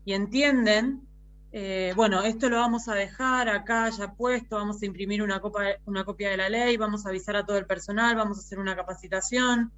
y 0.03 0.13
entienden, 0.13 1.07
eh, 1.51 1.93
bueno, 1.95 2.23
esto 2.23 2.49
lo 2.49 2.57
vamos 2.57 2.87
a 2.87 2.95
dejar 2.95 3.49
acá 3.49 3.89
ya 3.89 4.13
puesto, 4.13 4.57
vamos 4.57 4.81
a 4.81 4.85
imprimir 4.85 5.21
una, 5.23 5.39
copia 5.39 6.29
de 6.29 6.37
la 6.37 6.49
ley, 6.49 6.77
vamos 6.77 7.05
a 7.05 7.09
avisar 7.09 7.35
a 7.35 7.45
todo 7.45 7.57
el 7.57 7.65
personal, 7.65 8.15
vamos 8.15 8.37
a 8.37 8.41
hacer 8.41 8.59
una 8.59 8.75
capacitación. 8.75 9.71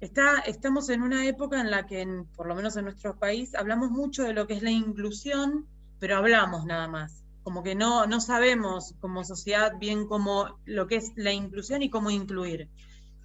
Estamos 0.00 0.88
en 0.88 1.02
una 1.02 1.26
época 1.26 1.60
en 1.60 1.70
la 1.70 1.86
que, 1.86 2.24
por 2.34 2.46
lo 2.48 2.56
menos 2.56 2.76
en 2.76 2.84
nuestro 2.84 3.18
país, 3.18 3.54
hablamos 3.54 3.90
mucho 3.90 4.24
de 4.24 4.32
lo 4.32 4.46
que 4.46 4.54
es 4.54 4.62
la 4.62 4.72
inclusión, 4.72 5.66
pero 6.00 6.16
hablamos 6.16 6.64
nada 6.66 6.88
más 6.88 7.22
como 7.42 7.62
que 7.62 7.74
no, 7.74 8.06
no 8.06 8.20
sabemos 8.20 8.94
como 9.00 9.24
sociedad 9.24 9.72
bien 9.78 10.06
cómo 10.06 10.58
lo 10.64 10.86
que 10.86 10.96
es 10.96 11.12
la 11.16 11.32
inclusión 11.32 11.82
y 11.82 11.90
cómo 11.90 12.10
incluir. 12.10 12.68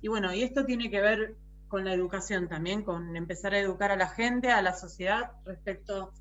Y 0.01 0.07
bueno, 0.07 0.33
y 0.33 0.43
esto 0.43 0.65
tiene 0.65 0.89
que 0.89 1.01
ver 1.01 1.35
con 1.67 1.85
la 1.85 1.93
educación 1.93 2.47
también, 2.47 2.83
con 2.83 3.15
empezar 3.15 3.53
a 3.53 3.59
educar 3.59 3.91
a 3.91 3.95
la 3.95 4.07
gente, 4.07 4.51
a 4.51 4.61
la 4.61 4.73
sociedad 4.73 5.31
respecto 5.45 6.13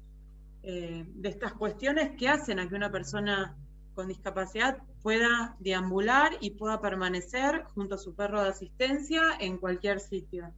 eh, 0.69 1.05
de 1.07 1.29
estas 1.29 1.53
cuestiones 1.53 2.17
que 2.19 2.29
hacen 2.29 2.59
a 2.59 2.69
que 2.69 2.75
una 2.75 2.91
persona 2.91 3.57
con 3.95 4.09
discapacidad 4.09 4.79
pueda 5.01 5.55
deambular 5.61 6.37
y 6.41 6.51
pueda 6.51 6.81
permanecer 6.81 7.63
junto 7.73 7.95
a 7.95 7.99
su 7.99 8.17
perro 8.17 8.43
de 8.43 8.49
asistencia 8.49 9.23
en 9.39 9.59
cualquier 9.59 10.01
sitio. 10.01 10.53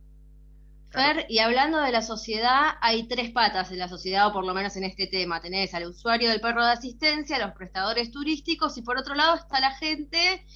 Fer, 0.89 1.27
y 1.29 1.41
hablando 1.41 1.79
de 1.83 1.93
la 1.93 2.01
sociedad, 2.01 2.71
hay 2.81 3.07
tres 3.07 3.33
patas 3.33 3.71
en 3.71 3.81
la 3.81 3.89
sociedad, 3.89 4.29
o 4.29 4.33
por 4.33 4.47
lo 4.47 4.55
menos 4.55 4.75
en 4.77 4.85
este 4.85 5.09
tema. 5.09 5.43
Tenés 5.43 5.75
al 5.75 5.87
usuario 5.87 6.31
del 6.31 6.41
perro 6.41 6.65
de 6.65 6.73
asistencia, 6.73 7.39
los 7.39 7.55
prestadores 7.55 8.11
turísticos, 8.11 8.79
y 8.79 8.83
por 8.83 8.97
otro 8.97 9.15
lado 9.15 9.37
está 9.37 9.61
la 9.61 9.73
gente 9.73 10.47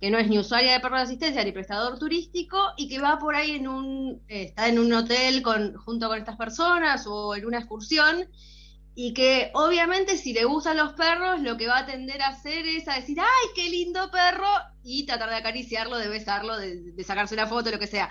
que 0.00 0.10
no 0.10 0.16
es 0.16 0.26
ni 0.26 0.38
usuaria 0.38 0.72
de 0.72 0.80
perro 0.80 0.96
de 0.96 1.02
asistencia 1.02 1.44
ni 1.44 1.52
prestador 1.52 1.98
turístico 1.98 2.58
y 2.78 2.88
que 2.88 2.98
va 2.98 3.18
por 3.18 3.34
ahí 3.34 3.52
en 3.52 3.68
un, 3.68 4.22
eh, 4.26 4.44
está 4.44 4.68
en 4.68 4.78
un 4.78 4.90
hotel 4.94 5.42
con, 5.42 5.76
junto 5.76 6.08
con 6.08 6.18
estas 6.18 6.38
personas 6.38 7.06
o 7.06 7.36
en 7.36 7.44
una 7.44 7.58
excursión 7.58 8.26
y 8.94 9.14
que 9.14 9.50
obviamente 9.54 10.18
si 10.18 10.32
le 10.32 10.44
gustan 10.44 10.76
los 10.76 10.92
perros 10.92 11.40
lo 11.40 11.56
que 11.56 11.66
va 11.66 11.78
a 11.78 11.86
tender 11.86 12.20
a 12.20 12.28
hacer 12.28 12.66
es 12.66 12.86
a 12.88 12.96
decir, 12.96 13.18
ay, 13.20 13.48
qué 13.54 13.70
lindo 13.70 14.10
perro 14.10 14.48
y 14.82 15.06
tratar 15.06 15.30
de 15.30 15.36
acariciarlo, 15.36 15.96
de 15.96 16.08
besarlo, 16.08 16.58
de, 16.58 16.92
sacarse 17.04 17.34
una 17.34 17.46
foto, 17.46 17.70
lo 17.70 17.78
que 17.78 17.86
sea. 17.86 18.10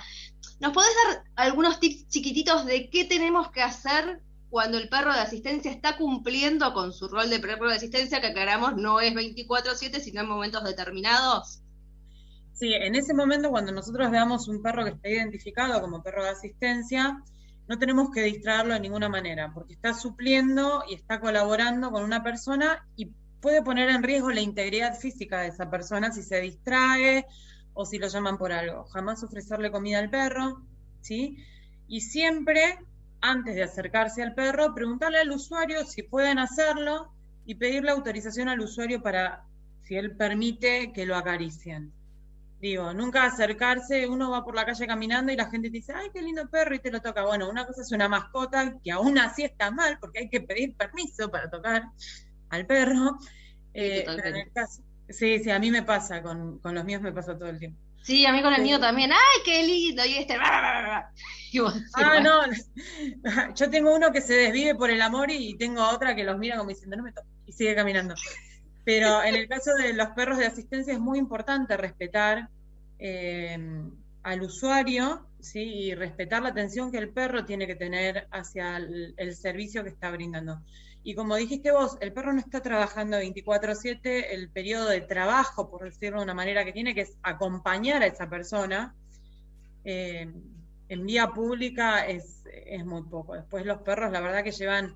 ¿Nos 0.59 0.73
podés 0.73 0.91
dar 1.05 1.23
algunos 1.35 1.79
tips 1.79 2.07
chiquititos 2.07 2.65
de 2.65 2.89
qué 2.89 3.05
tenemos 3.05 3.51
que 3.51 3.61
hacer 3.61 4.21
cuando 4.49 4.77
el 4.77 4.89
perro 4.89 5.13
de 5.13 5.19
asistencia 5.19 5.71
está 5.71 5.97
cumpliendo 5.97 6.73
con 6.73 6.93
su 6.93 7.07
rol 7.07 7.29
de 7.29 7.39
perro 7.39 7.69
de 7.69 7.75
asistencia, 7.75 8.19
que 8.19 8.27
aclaramos 8.27 8.75
no 8.75 8.99
es 8.99 9.13
24/7, 9.13 9.99
sino 9.99 10.21
en 10.21 10.27
momentos 10.27 10.63
determinados? 10.63 11.61
Sí, 12.53 12.73
en 12.73 12.95
ese 12.95 13.13
momento 13.13 13.49
cuando 13.49 13.71
nosotros 13.71 14.11
veamos 14.11 14.47
un 14.47 14.61
perro 14.61 14.83
que 14.83 14.91
está 14.91 15.09
identificado 15.09 15.79
como 15.81 16.03
perro 16.03 16.23
de 16.23 16.31
asistencia, 16.31 17.23
no 17.67 17.77
tenemos 17.77 18.11
que 18.11 18.23
distraerlo 18.23 18.73
de 18.73 18.79
ninguna 18.79 19.09
manera, 19.09 19.51
porque 19.53 19.73
está 19.73 19.93
supliendo 19.93 20.83
y 20.89 20.95
está 20.95 21.19
colaborando 21.19 21.91
con 21.91 22.03
una 22.03 22.23
persona 22.23 22.85
y 22.95 23.11
puede 23.39 23.61
poner 23.61 23.89
en 23.89 24.03
riesgo 24.03 24.31
la 24.31 24.41
integridad 24.41 24.97
física 24.97 25.41
de 25.41 25.47
esa 25.47 25.69
persona 25.69 26.11
si 26.11 26.21
se 26.21 26.39
distrae 26.39 27.25
o 27.73 27.85
si 27.85 27.97
lo 27.97 28.07
llaman 28.07 28.37
por 28.37 28.51
algo. 28.51 28.85
Jamás 28.85 29.23
ofrecerle 29.23 29.71
comida 29.71 29.99
al 29.99 30.09
perro, 30.09 30.61
¿sí? 31.01 31.37
Y 31.87 32.01
siempre, 32.01 32.79
antes 33.19 33.55
de 33.55 33.63
acercarse 33.63 34.21
al 34.21 34.33
perro, 34.33 34.73
preguntarle 34.73 35.19
al 35.19 35.31
usuario 35.31 35.85
si 35.85 36.03
pueden 36.03 36.39
hacerlo 36.39 37.11
y 37.45 37.55
pedirle 37.55 37.91
autorización 37.91 38.49
al 38.49 38.59
usuario 38.59 39.01
para, 39.01 39.43
si 39.81 39.95
él 39.95 40.15
permite, 40.15 40.91
que 40.93 41.05
lo 41.05 41.15
acaricien. 41.15 41.91
Digo, 42.61 42.93
nunca 42.93 43.25
acercarse, 43.25 44.07
uno 44.07 44.29
va 44.29 44.43
por 44.43 44.55
la 44.55 44.65
calle 44.65 44.85
caminando 44.85 45.31
y 45.31 45.35
la 45.35 45.49
gente 45.49 45.69
te 45.69 45.77
dice, 45.77 45.93
ay, 45.95 46.09
qué 46.13 46.21
lindo 46.21 46.47
perro, 46.47 46.75
y 46.75 46.79
te 46.79 46.91
lo 46.91 47.01
toca. 47.01 47.25
Bueno, 47.25 47.49
una 47.49 47.65
cosa 47.65 47.81
es 47.81 47.91
una 47.91 48.07
mascota, 48.07 48.75
que 48.83 48.91
aún 48.91 49.17
así 49.17 49.43
está 49.43 49.71
mal, 49.71 49.97
porque 49.99 50.19
hay 50.19 50.29
que 50.29 50.41
pedir 50.41 50.75
permiso 50.75 51.29
para 51.31 51.49
tocar 51.49 51.85
al 52.49 52.65
perro. 52.67 53.17
Eh, 53.73 54.03
pero 54.05 54.27
en 54.27 54.35
el 54.35 54.51
caso, 54.51 54.83
Sí, 55.11 55.39
sí, 55.39 55.49
a 55.51 55.59
mí 55.59 55.71
me 55.71 55.83
pasa, 55.83 56.21
con, 56.21 56.59
los 56.63 56.85
míos 56.85 57.01
me 57.01 57.11
pasa 57.11 57.37
todo 57.37 57.49
el 57.49 57.59
tiempo. 57.59 57.77
Sí, 58.03 58.25
a 58.25 58.31
mí 58.31 58.41
con 58.41 58.53
el 58.53 58.63
mío 58.63 58.79
también. 58.79 59.11
¡Ay, 59.11 59.41
qué 59.45 59.63
lindo! 59.63 60.03
Y 60.05 60.17
este. 60.17 60.35
ah, 60.39 62.19
no. 62.23 62.41
Yo 63.55 63.69
tengo 63.69 63.95
uno 63.95 64.11
que 64.11 64.21
se 64.21 64.33
desvive 64.33 64.73
por 64.73 64.89
el 64.89 65.01
amor 65.01 65.29
y 65.29 65.55
tengo 65.55 65.87
otra 65.87 66.15
que 66.15 66.23
los 66.23 66.37
mira 66.39 66.57
como 66.57 66.69
diciendo, 66.69 66.97
no 66.97 67.03
me 67.03 67.11
toques. 67.11 67.31
Y 67.45 67.51
sigue 67.51 67.75
caminando. 67.75 68.15
Pero 68.83 69.23
en 69.23 69.35
el 69.35 69.47
caso 69.47 69.73
de 69.75 69.93
los 69.93 70.07
perros 70.09 70.37
de 70.37 70.45
asistencia 70.45 70.93
es 70.93 70.99
muy 70.99 71.19
importante 71.19 71.77
respetar 71.77 72.49
eh, 72.99 73.57
al 74.23 74.41
usuario 74.41 75.27
y 75.53 75.93
respetar 75.95 76.43
la 76.43 76.49
atención 76.49 76.91
que 76.91 76.97
el 76.97 77.09
perro 77.09 77.45
tiene 77.45 77.67
que 77.67 77.75
tener 77.75 78.27
hacia 78.31 78.77
el 78.77 79.35
servicio 79.35 79.83
que 79.83 79.89
está 79.89 80.11
brindando. 80.11 80.61
Y 81.03 81.15
como 81.15 81.35
dijiste 81.35 81.71
vos, 81.71 81.97
el 81.99 82.13
perro 82.13 82.31
no 82.33 82.39
está 82.39 82.61
trabajando 82.61 83.17
24/7, 83.17 84.33
el 84.33 84.49
periodo 84.49 84.89
de 84.89 85.01
trabajo, 85.01 85.69
por 85.69 85.83
decirlo 85.83 86.19
de 86.19 86.25
una 86.25 86.33
manera 86.35 86.63
que 86.63 86.73
tiene, 86.73 86.93
que 86.93 87.01
es 87.01 87.17
acompañar 87.23 88.03
a 88.03 88.05
esa 88.05 88.29
persona, 88.29 88.93
eh, 89.83 90.31
en 90.89 91.05
vía 91.05 91.27
pública 91.29 92.05
es, 92.05 92.43
es 92.45 92.85
muy 92.85 93.03
poco. 93.03 93.33
Después 93.33 93.65
los 93.65 93.81
perros, 93.81 94.11
la 94.11 94.21
verdad 94.21 94.43
que 94.43 94.51
llevan 94.51 94.95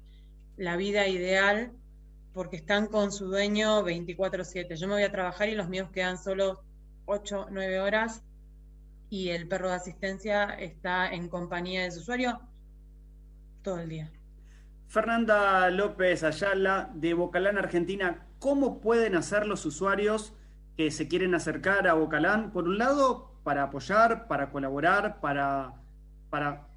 la 0.58 0.78
vida 0.78 1.08
ideal 1.08 1.72
porque 2.36 2.58
están 2.58 2.88
con 2.88 3.14
su 3.14 3.28
dueño 3.28 3.82
24/7. 3.82 4.76
Yo 4.76 4.88
me 4.88 4.96
voy 4.96 5.04
a 5.04 5.12
trabajar 5.12 5.48
y 5.48 5.56
los 5.56 5.70
míos 5.70 5.90
quedan 5.94 6.18
solo 6.18 6.62
8, 7.06 7.48
9 7.50 7.80
horas 7.80 8.24
y 9.10 9.30
el 9.30 9.48
perro 9.48 9.70
de 9.70 9.76
asistencia 9.76 10.44
está 10.50 11.14
en 11.14 11.30
compañía 11.30 11.84
de 11.84 11.92
su 11.92 12.02
usuario 12.02 12.42
todo 13.64 13.80
el 13.80 13.88
día. 13.88 14.12
Fernanda 14.88 15.70
López 15.70 16.24
Ayala, 16.24 16.92
de 16.94 17.14
Bocalán, 17.14 17.58
Argentina, 17.58 18.28
¿cómo 18.40 18.82
pueden 18.82 19.16
hacer 19.16 19.48
los 19.48 19.66
usuarios 19.66 20.34
que 20.76 20.92
se 20.92 21.08
quieren 21.08 21.36
acercar 21.36 21.88
a 21.88 21.94
Bocalán? 21.94 22.52
Por 22.52 22.66
un 22.66 22.78
lado, 22.78 23.32
para 23.44 23.64
apoyar, 23.64 24.28
para 24.28 24.52
colaborar, 24.52 25.22
para, 25.22 25.76
para 26.30 26.68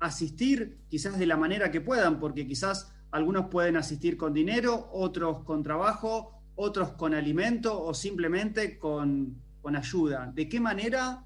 asistir 0.00 0.78
quizás 0.88 1.16
de 1.16 1.26
la 1.26 1.36
manera 1.36 1.70
que 1.70 1.80
puedan, 1.80 2.18
porque 2.18 2.44
quizás 2.44 2.92
algunos 3.16 3.46
pueden 3.46 3.76
asistir 3.76 4.16
con 4.16 4.32
dinero, 4.34 4.88
otros 4.92 5.42
con 5.44 5.62
trabajo, 5.62 6.40
otros 6.54 6.92
con 6.92 7.14
alimento 7.14 7.82
o 7.82 7.94
simplemente 7.94 8.78
con, 8.78 9.40
con 9.62 9.74
ayuda. 9.74 10.30
¿De 10.34 10.46
qué 10.48 10.60
manera, 10.60 11.24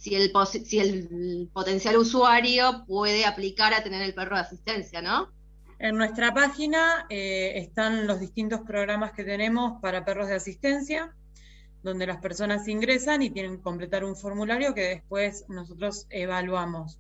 si 0.01 0.15
el, 0.15 1.50
potencial 1.53 1.96
usuario 1.96 2.86
puede 2.88 3.24
aplicar 3.24 3.72
a 3.75 3.84
tener 3.84 4.01
el 4.01 4.15
perro 4.15 4.36
de 4.36 4.41
asistencia, 4.41 5.00
¿no? 5.00 5.29
En 5.77 5.96
nuestra 5.96 6.34
página 6.34 7.05
eh, 7.10 7.53
están 7.58 8.08
los 8.08 8.20
distintos 8.20 8.62
programas 8.62 9.12
que 9.12 9.24
tenemos 9.24 9.79
para 9.79 10.03
perros 10.03 10.27
de 10.27 10.36
asistencia, 10.36 11.15
donde 11.84 12.08
las 12.08 12.17
personas 12.17 12.67
ingresan 12.67 13.22
y 13.22 13.29
tienen 13.29 13.58
que 13.58 13.62
completar 13.62 14.03
un 14.03 14.15
formulario 14.15 14.74
que 14.74 14.88
después 14.88 15.46
nosotros 15.50 16.08
evaluamos. 16.10 17.00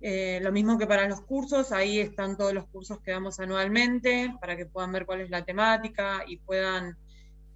Eh, 0.00 0.40
lo 0.42 0.52
mismo 0.52 0.78
que 0.78 0.86
para 0.86 1.06
los 1.06 1.20
cursos, 1.20 1.70
ahí 1.70 1.98
están 1.98 2.38
todos 2.38 2.54
los 2.54 2.66
cursos 2.68 2.98
que 3.00 3.10
damos 3.10 3.40
anualmente 3.40 4.34
para 4.40 4.56
que 4.56 4.64
puedan 4.64 4.92
ver 4.92 5.04
cuál 5.04 5.20
es 5.20 5.28
la 5.28 5.44
temática 5.44 6.24
y 6.26 6.38
puedan 6.38 6.96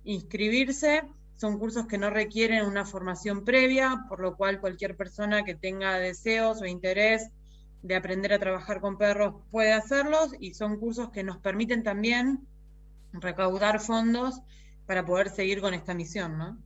inscribirse. 0.04 1.02
Son 1.36 1.58
cursos 1.58 1.86
que 1.86 1.98
no 1.98 2.10
requieren 2.10 2.64
una 2.64 2.84
formación 2.84 3.44
previa, 3.44 4.04
por 4.08 4.20
lo 4.20 4.36
cual 4.36 4.60
cualquier 4.60 4.96
persona 4.96 5.44
que 5.44 5.54
tenga 5.54 5.98
deseos 5.98 6.62
o 6.62 6.66
interés 6.66 7.30
de 7.82 7.94
aprender 7.94 8.32
a 8.32 8.38
trabajar 8.38 8.80
con 8.80 8.98
perros 8.98 9.34
puede 9.50 9.72
hacerlos 9.72 10.30
y 10.40 10.54
son 10.54 10.78
cursos 10.78 11.10
que 11.10 11.22
nos 11.22 11.38
permiten 11.38 11.82
también 11.82 12.40
recaudar 13.12 13.80
fondos 13.80 14.40
para 14.86 15.04
poder 15.04 15.28
seguir 15.28 15.60
con 15.60 15.74
esta 15.74 15.94
misión, 15.94 16.38
¿no? 16.38 16.58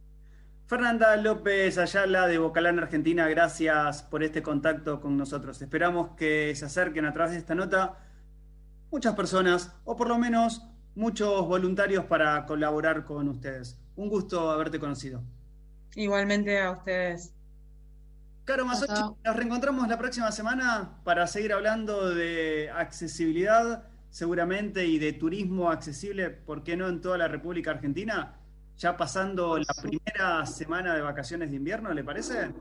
Fernanda 0.66 1.16
López 1.16 1.78
Ayala 1.78 2.28
de 2.28 2.38
Bocalán, 2.38 2.78
Argentina, 2.78 3.26
gracias 3.28 4.04
por 4.04 4.22
este 4.22 4.40
contacto 4.40 5.00
con 5.00 5.16
nosotros. 5.16 5.60
Esperamos 5.60 6.10
que 6.16 6.54
se 6.54 6.64
acerquen 6.64 7.06
a 7.06 7.12
través 7.12 7.32
de 7.32 7.38
esta 7.38 7.56
nota 7.56 7.98
muchas 8.90 9.14
personas, 9.14 9.72
o 9.84 9.96
por 9.96 10.08
lo 10.08 10.16
menos 10.16 10.64
muchos 10.94 11.46
voluntarios 11.46 12.04
para 12.04 12.46
colaborar 12.46 13.04
con 13.04 13.28
ustedes. 13.28 13.80
Un 14.00 14.08
gusto 14.08 14.50
haberte 14.50 14.80
conocido. 14.80 15.22
Igualmente 15.94 16.58
a 16.58 16.70
ustedes. 16.70 17.34
Caro 18.46 18.64
Masochi, 18.64 19.02
nos 19.22 19.36
reencontramos 19.36 19.86
la 19.88 19.98
próxima 19.98 20.32
semana 20.32 21.02
para 21.04 21.26
seguir 21.26 21.52
hablando 21.52 22.08
de 22.08 22.70
accesibilidad, 22.70 23.84
seguramente, 24.08 24.86
y 24.86 24.98
de 24.98 25.12
turismo 25.12 25.68
accesible, 25.68 26.30
¿por 26.30 26.64
qué 26.64 26.78
no 26.78 26.88
en 26.88 27.02
toda 27.02 27.18
la 27.18 27.28
República 27.28 27.72
Argentina? 27.72 28.38
Ya 28.78 28.96
pasando 28.96 29.58
la 29.58 29.74
primera 29.82 30.46
semana 30.46 30.94
de 30.94 31.02
vacaciones 31.02 31.50
de 31.50 31.56
invierno, 31.56 31.92
¿le 31.92 32.02
parece? 32.02 32.54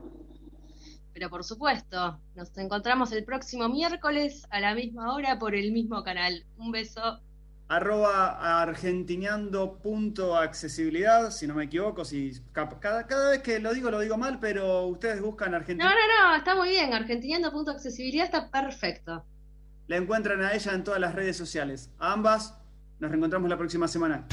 Pero 1.14 1.30
por 1.30 1.42
supuesto, 1.42 2.20
nos 2.34 2.54
encontramos 2.58 3.12
el 3.12 3.24
próximo 3.24 3.66
miércoles 3.70 4.46
a 4.50 4.60
la 4.60 4.74
misma 4.74 5.14
hora 5.14 5.38
por 5.38 5.54
el 5.54 5.72
mismo 5.72 6.04
canal. 6.04 6.44
Un 6.58 6.70
beso 6.70 7.22
arroba 7.70 8.60
accesibilidad, 10.36 11.30
si 11.30 11.46
no 11.46 11.54
me 11.54 11.64
equivoco, 11.64 12.04
si 12.04 12.32
cada, 12.50 13.06
cada, 13.06 13.30
vez 13.30 13.42
que 13.42 13.60
lo 13.60 13.72
digo 13.72 13.92
lo 13.92 14.00
digo 14.00 14.18
mal, 14.18 14.40
pero 14.40 14.86
ustedes 14.86 15.22
buscan 15.22 15.54
Argentina. 15.54 15.88
No, 15.88 15.94
no, 15.94 16.30
no, 16.30 16.36
está 16.36 16.56
muy 16.56 16.70
bien, 16.70 16.92
accesibilidad 17.70 18.24
está 18.24 18.50
perfecto. 18.50 19.24
La 19.86 19.96
encuentran 19.96 20.42
a 20.42 20.52
ella 20.52 20.72
en 20.72 20.82
todas 20.82 21.00
las 21.00 21.14
redes 21.14 21.36
sociales. 21.36 21.90
A 22.00 22.12
ambas 22.12 22.58
nos 22.98 23.08
reencontramos 23.08 23.48
la 23.48 23.56
próxima 23.56 23.86
semana. 23.86 24.26